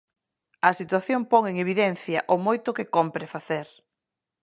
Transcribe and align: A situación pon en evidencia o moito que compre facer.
A 0.69 0.71
situación 0.79 1.21
pon 1.31 1.43
en 1.51 1.55
evidencia 1.65 2.19
o 2.33 2.35
moito 2.45 2.75
que 2.77 2.89
compre 2.95 3.31
facer. 3.35 3.67